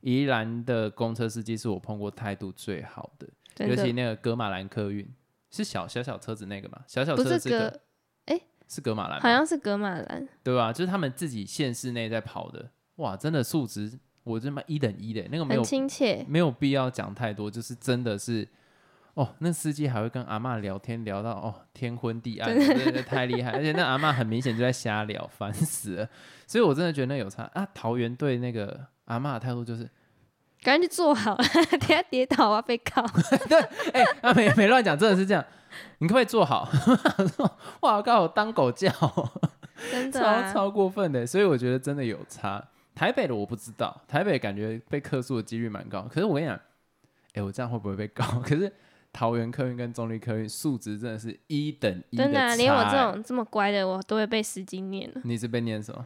[0.00, 3.26] 宜兰的公车司机是我碰过态度最好的，
[3.56, 5.04] 的尤其那个格马兰客运
[5.50, 7.80] 是小小小车子那个嘛，小小车不是子个个，
[8.26, 10.72] 哎、是格马兰，好像是格马兰，对吧？
[10.72, 16.24] 就是他们自己县市内在跑的，哇，真的素质我这么一等一的，那个没有很亲切。
[16.28, 18.46] 没有必要讲太多，就是真的是。
[19.14, 23.50] 哦，那司机还会跟阿妈聊天，聊到哦天昏地暗，真的，太厉害！
[23.50, 26.08] 而且那阿妈很明显就在瞎聊，烦死了。
[26.46, 27.66] 所以我真的觉得那有差啊。
[27.74, 29.90] 桃园对那个阿妈的态度就是，
[30.62, 33.04] 赶紧坐好了， 等下跌倒啊被告。
[33.48, 33.58] 对
[33.92, 35.44] 哎、啊没没乱讲，真的是这样。
[35.98, 36.68] 你可不可以坐好？
[37.82, 39.28] 哇靠，我当狗叫，超
[39.90, 41.26] 真的啊，超过分的。
[41.26, 42.64] 所以我觉得真的有差。
[42.98, 46.02] 台北的我不知道，台北感觉被客诉的几率蛮高。
[46.10, 46.60] 可是我跟你讲，
[47.34, 48.24] 哎、我这样会不会被告？
[48.42, 48.72] 可是
[49.12, 55.20] 桃园客运跟中立客运素质真的是一等一的真的啊、连我这欸种这么乖的，我都会被司机念了。
[55.22, 56.04] 你是被念什么？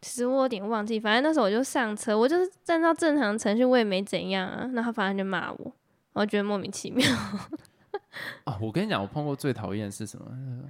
[0.00, 4.66] 其实我有点忘记，反正那时候我就上车，我就是按照正常程序，我也没怎样啊。
[4.72, 5.72] 那他反正就骂我，
[6.14, 7.06] 我觉得莫名其妙。
[8.42, 10.26] 啊，我跟你讲，我碰过最讨厌的是什么？
[10.28, 10.68] 呃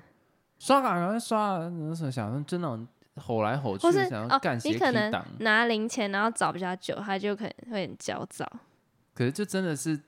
[0.58, 1.58] 刷卡赶快刷
[2.10, 8.50] 想就那种吼来吼去或是，哦想要干，斜你可能，拿零钱，然后找比较久，他就可能会很焦躁。
[9.14, 10.00] 可是就真的是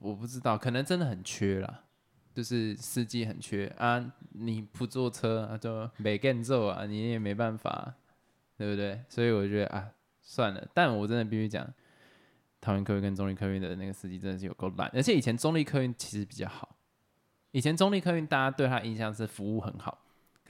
[0.00, 1.84] 我不知道，可能真的很缺啦，
[2.34, 7.94] 就是司机很缺啊，你不坐车啊就没跟走啊，你也没办法，
[8.56, 9.02] 对不对？
[9.08, 11.66] 所以我觉得啊，算了，但我真的必须讲，
[12.60, 16.76] 桃园客运跟中立客运的那个司机真的是有够烂，而且以前中立客运其实比较好，
[17.52, 19.98] 以前中立客运大家对他印象是服务很好，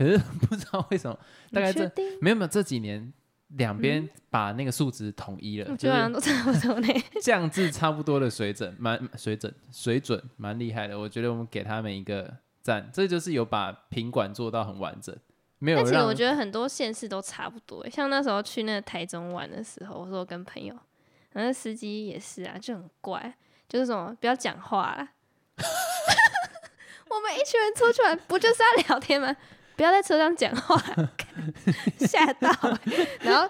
[0.01, 0.17] 可是
[0.49, 1.19] 不知道为什么，
[1.53, 1.85] 大概这？
[2.23, 3.13] 没有没有这几年
[3.49, 6.89] 两边把那个数值统一了，我就是觉得好像都差不多呢。
[7.21, 10.99] 降至差不多的水准，蛮水准水准蛮厉害的。
[10.99, 15.15] 我觉得我们给他们一个赞，这就是有把品管做到很完整，
[15.59, 20.73] 没有但其实我觉得很多县市都差不多欸，像那时候去那个台中玩的时候，我说我跟朋友，
[21.33, 23.35] 然后那司机也是啊，就很怪，
[23.69, 25.09] 就是什么不要讲话啦。
[27.11, 29.37] 我们一群人出去玩，不就是要聊天吗？
[29.81, 30.79] 不要在车上讲话，
[32.07, 33.49] 吓到欸、 然后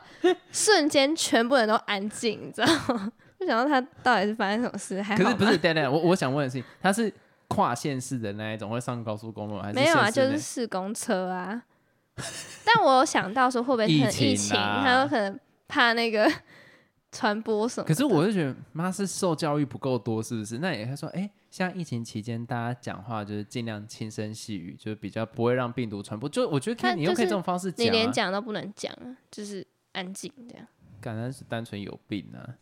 [0.53, 3.11] 瞬间全部人都安静，你知道吗？
[3.41, 7.13] 就想到他到底是发生什么事，还可是不是，等等，我我想问的是，他是
[7.49, 11.61] 跨县市的那一种，会上高速公路还是没有啊，就是市公车啊。
[12.65, 16.31] 但我有想到说，会不会疫可能疫情他有可能怕那个
[17.11, 17.89] 传播什么？
[17.89, 20.59] 可是我就觉得，妈是受教育不够多，是不是？
[20.59, 26.29] 那也他说，哎、像疫情期间，大家讲话就是尽量轻声细语，就是比较不会让病毒传播。
[26.29, 30.67] 就我觉得可以，但就是你用可以这种方式讲、你啊，连讲都不能讲啊，就是安静这样。
[31.01, 32.57] 感觉是单纯有病啊！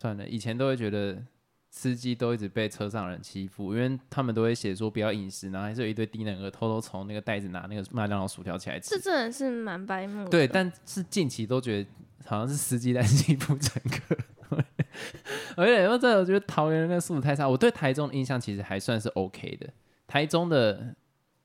[0.00, 1.22] 算了，以前都会觉得
[1.70, 8.90] 司机都一直被车上人欺负，因为他们都会写说不要饮食，然后还是有一堆低能儿偷偷从那个袋子拿那个麦当劳薯条起来吃。
[8.90, 10.30] 这真的是蛮白目的。
[10.30, 11.90] 对，但是近期都觉得
[12.24, 14.16] 好像是司机在 欺负乘客。
[15.56, 17.48] 而且说真的，我觉得桃园那个素质太差。
[17.48, 19.68] 我对台中的印象其实还算是 OK 的，
[20.06, 20.94] 台中的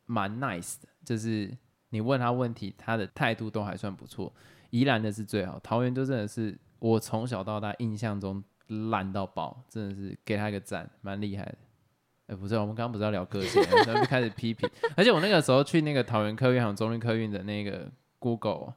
[0.05, 1.51] 蛮 nice 的，就是
[1.89, 4.33] 你问他问题，他的态度都还算不错。
[4.69, 8.43] 宜兰的是最好，桃园就真的是我从小到大印象中
[8.89, 11.55] 烂到爆，真的是给他一个赞，蛮厉害的。
[12.27, 14.69] 哎、不是，我们刚刚不是要聊个性，然后就开始批评。
[14.97, 17.89] 而且我那个时候去那个桃园客运还有中立客运的那个
[18.19, 18.73] Google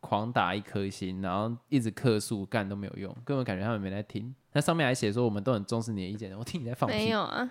[0.00, 4.34] 狂打一颗星，然后一直客诉，干都没有用，根本感觉他们没在听。
[4.52, 7.48] 那上面还写说我们都很重视你的意见，我听你在放屁，没有啊，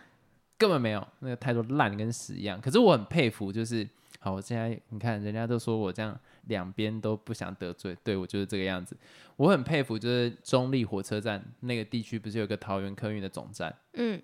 [0.57, 2.59] 根本没有，那个态度烂跟屎一样。
[2.59, 3.87] 可是我很佩服，就是
[4.19, 8.97] 好，我现在你看人家都说我这样两边都不想得罪，对我就是这个样子。
[9.37, 14.21] 我很佩服，就是中立火车站那个地区不是有个桃园客运的总站，嗯，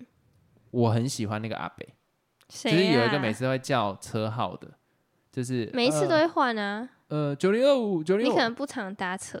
[0.72, 1.88] 我很喜欢那个阿北，
[2.50, 2.72] 谁、啊？
[2.72, 4.68] 就是有一个每次会叫车号的，
[5.32, 6.80] 就是每一次都会换啊。
[6.80, 6.95] 呃
[7.38, 9.40] 九零二五九零你可能不常搭车，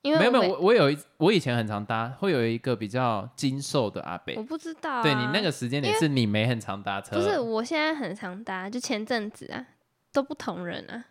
[0.00, 5.02] 因为没有没有，我我有一我以前很常搭，会有一个比较精瘦的阿北我，不知道、啊。
[5.02, 9.66] 对你那个时间点是你没很常搭车，不是，我现在很常搭，就前阵子啊，
[10.12, 11.04] 都不同人啊。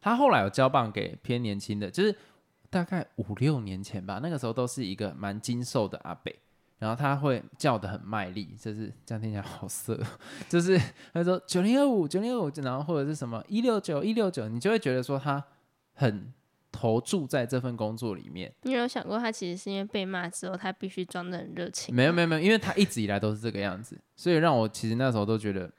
[0.00, 2.14] 他后来有交棒给偏年轻的，就是
[2.70, 6.34] 大概五六年前吧，那个时候都是一个蛮精瘦的阿北，
[6.82, 10.06] 然后他会叫的很卖力，就是这样听起来好色哦，
[10.48, 10.76] 就是
[11.14, 15.40] 他说九零二五九零二五，然后或者是什么一六九一六九，你就会觉得说他
[15.94, 16.32] 很
[16.72, 18.52] 投注在这份工作里面。
[18.62, 21.94] 你有没有想过，他其实是因为被骂之后，他必须装的很热情？
[21.94, 25.70] 没有没有没有，因为他一直以来都是这个样子，所以让我其实那时候都觉得，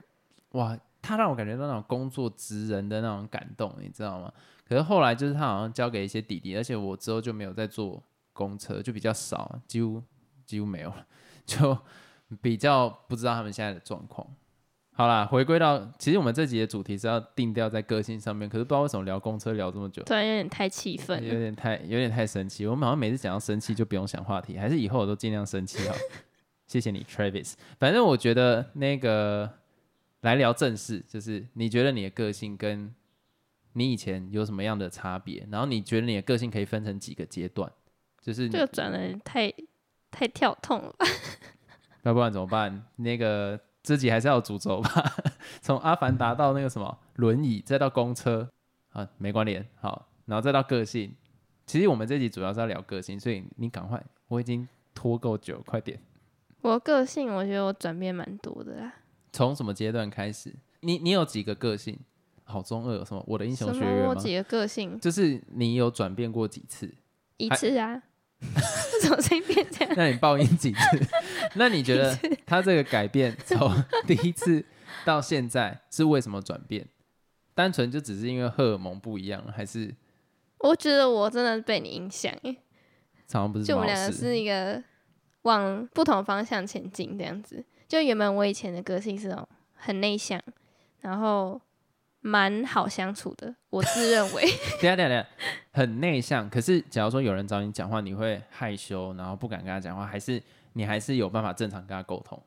[0.52, 4.32] 哇，他让我感觉到那种工作职人的那种感动，你知道吗？
[4.66, 10.02] 可是后来就是他好像交给一些弟弟，而且我之后就没有再坐公车，就比较少，几乎
[10.46, 11.06] 几乎没有了，
[11.46, 11.78] 就
[12.42, 14.28] 比较不知道他们现在的状况。
[14.96, 21.24] 好啦，回归到其实我们这集的主题是要定调在个性上面，可是不知道为什么聊公车聊这么久，突然有点太气愤。
[21.24, 22.68] 有点太有点太生气。
[22.68, 25.96] 我们好像每次讲到生气就不用想话题，还是以后我都尽量生气好。
[26.68, 27.54] 谢谢你，Travis。
[27.80, 29.52] 反正我觉得那个
[30.22, 32.94] 来聊正事，就是你觉得你的个性跟
[33.74, 37.72] 你以前有什么样的差别，然后你觉得你的个性可以分成几个阶段，
[38.22, 39.52] 就是这个转的太
[40.14, 41.06] 太跳痛了吧？
[42.04, 42.86] 要不然怎么办？
[42.98, 45.16] 那个自己还是要有主轴吧，
[45.62, 48.48] 从阿凡达到那个什么轮椅，再到公车
[48.92, 51.14] 啊，没关联，好，然后再到个性。
[51.66, 56.00] 其实我们这集主要是要聊个性，所以你赶快，我已经拖够久，快点。
[56.62, 58.94] 我个性，我觉得我转变蛮多的啦。
[59.32, 60.54] 从什么阶段开始？
[60.82, 61.98] 你你有几个个性？
[62.46, 64.10] 好中二，什么我的英雄学院吗？
[64.10, 66.94] 我几个个性就是你有转变过几次？
[67.38, 68.04] 一次啊？
[68.94, 69.94] 为什么随便这样？
[69.96, 70.80] 那你报应几次？
[71.56, 73.72] 那你觉得他这个改变从
[74.06, 74.64] 第一次
[75.06, 76.88] 到现在是为什么转变？
[77.56, 79.94] 单纯就只是因为荷尔蒙不一样，还是
[80.60, 82.56] 我觉得我真的被你影响耶，
[83.52, 84.12] 不是就我们两个？
[84.12, 84.82] 是一个
[85.44, 87.64] 往不同方向前进这样子。
[87.88, 90.42] 就原本我以前的个性是那种很内向，
[91.02, 91.62] 然后
[92.26, 94.42] 蛮好相处的，我自认为
[94.82, 95.28] 等一下等一下等下，
[95.72, 96.50] 很内向。
[96.50, 102.42] 可是假如说有人找你讲话，你会害羞，然后不敢跟他讲话，还是你还是有办法正常跟他沟通？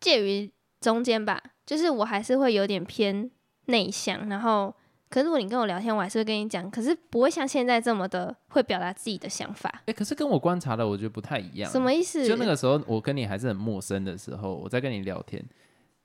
[0.00, 3.30] 介于中间吧，就是我还是会有点偏
[3.66, 4.74] 内向，然后
[5.10, 9.82] 可是如果你跟我聊天，我还是会跟你讲，可是不会像现在这么的会表达自己的想法。
[9.84, 11.70] 哎、可是跟我观察的，我觉得不太一样。
[11.70, 12.26] 什么意思？
[12.26, 15.44] 就那个时候，我跟你还是很陌生的时候，我在跟你聊天，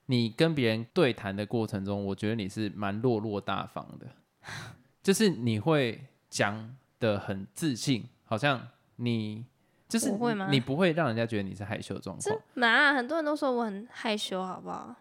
[0.08, 4.08] 你跟别人对谈的过程中，我觉得你是蛮落落大方的，
[5.04, 9.46] 就是你会讲的很自信，好像你
[9.88, 14.96] 就是我会吗你不会让人家觉得你是害羞的状况，嘛，很多人都说我很害羞，好不好？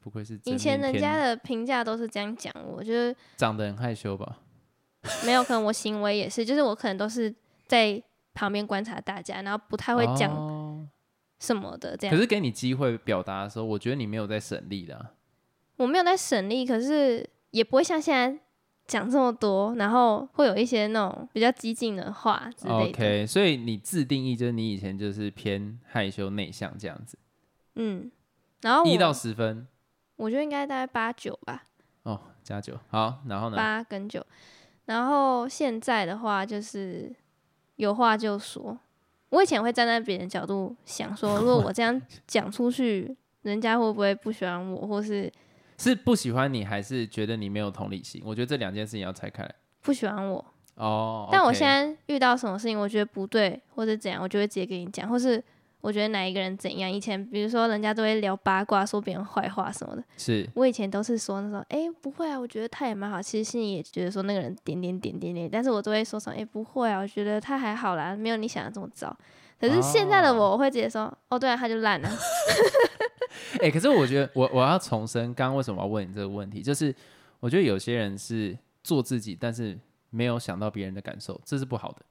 [0.00, 4.38] 不愧是以前人家的评价都是这样讲我，就是长得很害羞吧？
[5.26, 7.34] 没有可能我行为也是，就是我可能都是
[7.66, 8.00] 在
[8.32, 10.55] 旁边观察大家，然后不太会讲哦
[11.38, 12.14] 什么的这样。
[12.14, 15.12] 可是给你机会表达的时候，我觉得你没有在省力的啊、
[15.76, 18.40] 我没有在省力，可是也不会像现在
[18.86, 22.88] 讲这么多，然后会有一些那种比较激进的话之类的。
[22.90, 27.18] OK，所以你自定义就是你以前就是偏害羞内向这样子，
[27.74, 28.10] 嗯，
[28.62, 29.66] 然后一到十分
[30.16, 31.64] 我觉得应该大概八九吧，
[32.04, 33.56] 哦，加九好，然后呢？
[33.56, 34.24] 八跟九。
[34.86, 37.14] 然后现在的话就是
[37.74, 38.78] 有话就说。
[39.30, 45.32] 我以前会站在别人角度想说，如果我这样 讲出去，人家会不会不喜欢我，或是
[45.78, 48.22] 是不喜欢你，还是觉得你没有同理心？
[48.24, 49.54] 我觉得这两件事情要拆开来。
[49.82, 50.44] 不喜欢我？
[50.76, 55.42] 哦，但我 OK 现在遇到什么事情，我觉得不对或者怎样，我就会直接跟你讲，或是
[55.80, 56.90] 我觉得哪一个人怎样。
[56.90, 63.20] 以前比如说人家都会聊八卦，说别人坏话什么的，是我以前都是说那种，哎、不会啊，我觉得他也蛮好。
[63.22, 69.16] 其实心里也觉得说那个人点点点点点，但是我都会说什么，哎、不会啊，我觉得他还好啦，没有你想的这么糟。
[69.58, 72.10] 可是现在的我，我会直接说，哦，对啊，他就烂了。
[73.60, 76.62] 哎、可是我觉得我我要重申，刚刚为什么要问你这个问题？
[76.62, 76.94] 就是
[77.40, 79.78] 我觉得有些人是做自己，但是
[80.10, 82.02] 没有想到别人的感受，这是不好的。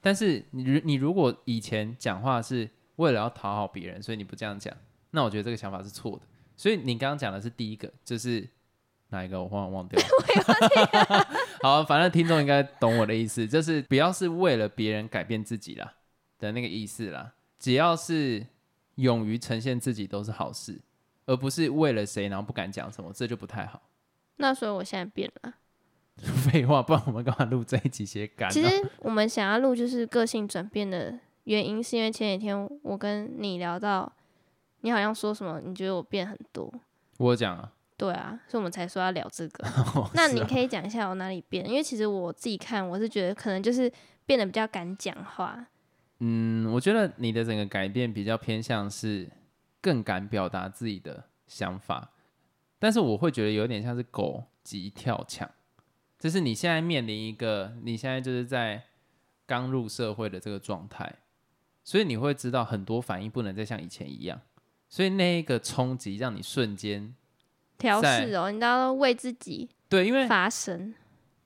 [0.00, 4.74] 但是你如你如果以前讲话是为了要讨好别人，所以你不这样讲，
[5.10, 6.22] 那我觉得这个想法是错的。
[6.56, 8.48] 所以你刚刚讲的是第一个，就是
[9.10, 9.42] 哪一个？
[9.42, 11.26] 我忽然忘掉了。
[11.62, 15.94] 好，反正听众应该懂我的意思，就是不要是为了别人改变自己啦
[16.38, 17.34] 的那个意思啦。
[17.58, 18.46] 只要是
[18.96, 20.80] 勇于呈现自己都是好事，
[21.26, 23.82] 而不是为了谁然后不敢讲什么，这就不太好。
[24.36, 25.54] 那所以我现在变了。
[26.50, 28.50] 废话，不然我们干嘛录这一集写感、啊？
[28.50, 34.12] 其实我们想要录就是个性转变的原因，是因为前几天我跟你聊到，
[34.82, 36.72] 你好像说什么，你觉得我变很多。
[37.18, 39.64] 我讲啊，对啊，所以我们才说要聊这个。
[40.14, 41.66] 那你可以讲一下我哪里变？
[41.68, 43.90] 因为其实我自己看，我是觉得可能就是
[44.26, 45.66] 变得比较敢讲话。
[46.18, 49.30] 嗯，我觉得你的整个改变比较偏向是
[49.80, 52.10] 更敢表达自己的想法，
[52.78, 55.48] 但是我会觉得有点像是狗急跳墙，
[56.18, 58.82] 就是你现在面临一个，你现在就是在
[59.46, 61.14] 刚入社会的这个状态，
[61.86, 64.40] 所以你会知道很多反应不能再像以前一样，
[64.88, 67.14] 所以那一个冲击让你瞬间
[67.78, 70.92] 调在试哦，你都要为自己对，因为发声。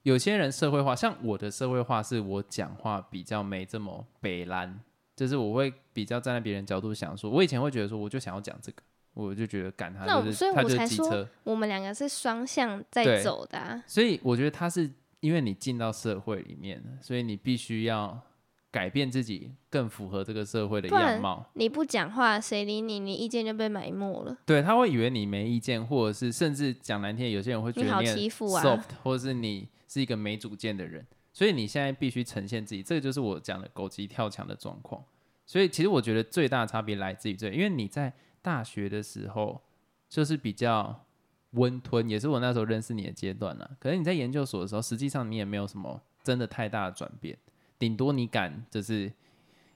[0.02, 4.80] 有些人社会化，像我的社会化是我讲话比较没这么北蓝，
[5.14, 14.90] 就是我会比较站在别人角度想说，我以前会觉得说，我就想要讲这个，我就觉得赶他那所以就是他就是我才说机车，我们两个是双向在走的、啊，所以我觉得他是
[15.20, 18.18] 因为你进到社会里面，所以你必须要
[18.70, 21.44] 改变自己，更符合这个社会的样貌。
[21.54, 23.00] 你不讲话，谁理你？
[23.00, 24.36] 你意见就被埋没了。
[24.46, 35.02] 对他会以为你没意见，或者是甚至讲难听点，有些人会觉你好欺负啊 soft，或者是你是一个没主见的人，所以你现在必须呈现自己，这个就是我讲的狗急跳墙的状况。
[35.44, 39.60] 所以其实我觉得最大的差别来自于这，因为你在大学的时候
[40.08, 41.06] 就是比较
[41.50, 43.68] 温吞，也是我那时候认识你的阶段了。
[43.80, 47.36] 可是你在研究所的时候，实际上你也没有什么真的太大的转变，
[47.80, 49.10] 顶多你敢就是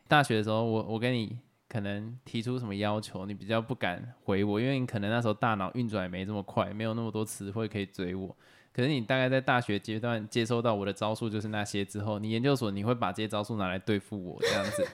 [0.07, 1.37] 大学的时候，我我跟你
[1.69, 8.37] 可能提出什么要求，你比较不敢回我，因为你可能那时候大脑运转也没这么快，没有那么多词汇可以追我。
[8.73, 14.87] 可是你大概在大学阶段接收到我的招数就是那些之后，你研究所你会把这些招数拿来对付我这样子。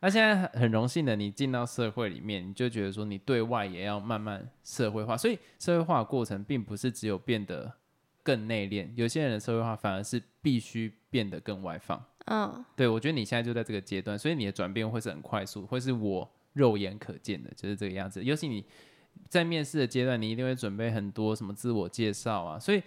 [0.00, 7.72] 那现在很荣幸的，你进到社会里面，你就觉得说你对外也要慢慢社会化，所以社会化的过程并不是只有变得
[8.22, 12.04] 更内敛，有些人的社会化反而是必须变得更外放。
[12.26, 18.22] 嗯，对我觉得你现在就在这个阶段，所以你的转变会是很快速，会是我肉眼可见的，就是这个样子。
[18.22, 18.64] 尤其你
[19.28, 22.82] 在面试的阶段，你一定会准备很多什么自我介绍啊，所以。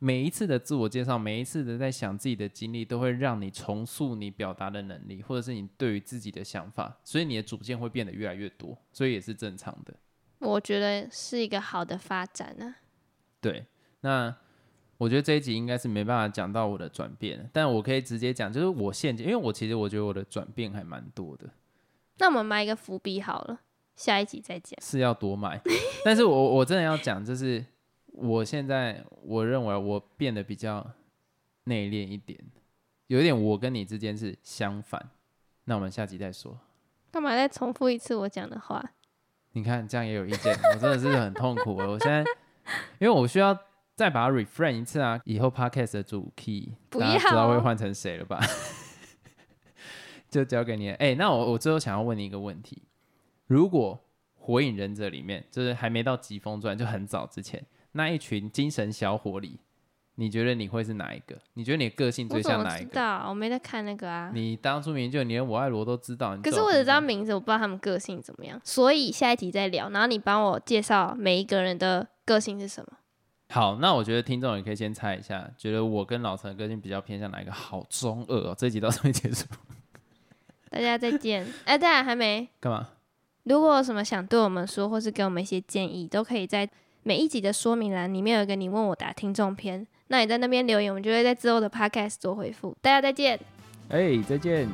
[0.00, 9.92] 每一次的自我介绍，每一次的在想自己的经历，都会让你重塑你表达的能力，或者是你对于自己的想法，所以你的主见会变得越来越多，所以也是正常的。
[10.38, 12.76] 我觉得是一个好的发展呢。
[13.40, 13.66] 对，
[14.02, 14.32] 那
[14.98, 21.48] 我觉得这一集应该是没办法讲到我的转变，但我可以直接讲，就是我现在，因为我其实我觉得我的转变还蛮多的。
[22.18, 23.60] 那我们埋一个伏笔好了，
[23.96, 24.78] 下一集再讲。
[24.82, 25.58] 是要多买，
[26.04, 27.64] 但是我我真的要讲，就是。
[28.20, 30.84] 我现在我认为我变得比较
[31.64, 32.36] 内敛一点，
[33.06, 35.10] 有一点我跟你之间是相反。
[35.66, 36.58] 那我们下集再说。
[37.12, 38.84] 干嘛再重复一次我讲的话？
[39.52, 41.76] 你看这样也有意见，我真的是很痛苦。
[41.76, 42.24] 我现在
[42.98, 43.56] 因为我需要
[43.98, 48.40] 再把它 refrain 一次啊，以后 podcast 的主 key 不要知道会换成谁了吧？
[50.30, 50.90] 就交给你。
[50.90, 52.80] 哎，那我我最后想要问你一个问题：
[53.48, 53.98] 如果
[54.36, 57.66] 火影忍者里面就是还没到疾风传，就很早之前。
[57.90, 59.58] 那一群精神小伙里，
[60.14, 61.36] 你觉得你会是哪一个？
[61.54, 62.90] 你觉得你的个性最像哪一个？
[62.90, 64.30] 知道，我没在看那个啊。
[64.32, 68.60] 你当初名就连我爱罗都知道，可是我只知道名字，我不知道他们个性怎么样。
[68.62, 72.92] 所以下一集再聊，然后你帮我介绍每一个人的个性是什么。
[73.50, 77.52] 好，那我觉得听众也可以先猜一下，觉得我跟老陈的个性比较偏向哪一个？
[77.52, 78.54] 好中二哦！
[78.56, 79.46] 这一集到这边结束，
[80.70, 81.46] 大家再见。
[81.64, 82.88] 哎，大家还没干嘛？
[83.44, 86.68] 如果有什么想对我们说，或是给我们一些建议，都可以在。
[87.04, 92.76] 每一集的说明栏里面有一个你问我答听众篇，那你在那边留言，我们就会在之后的 podcast 做回复。
[92.82, 93.38] 大家再见，
[93.88, 94.68] 哎，再见。